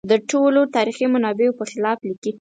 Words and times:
د 0.11 0.13
ټولو 0.29 0.61
تاریخي 0.75 1.05
منابعو 1.13 1.57
په 1.59 1.65
خلاف 1.71 1.97
لیکي. 2.09 2.31